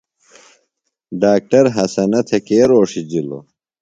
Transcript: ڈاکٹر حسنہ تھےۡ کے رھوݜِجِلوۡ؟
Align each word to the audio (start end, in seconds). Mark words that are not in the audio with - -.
ڈاکٹر 1.21 1.63
حسنہ 1.75 2.19
تھےۡ 2.27 2.43
کے 2.47 2.59
رھوݜِجِلوۡ؟ 2.69 3.43